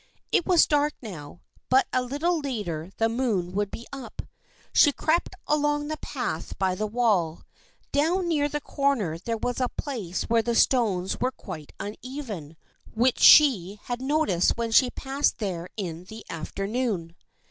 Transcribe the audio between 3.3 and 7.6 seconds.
would be up. She crept along the path by the wall.